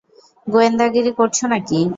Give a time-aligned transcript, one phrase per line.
[0.47, 1.79] গোয়েন্দাগিরি করছো নাকি?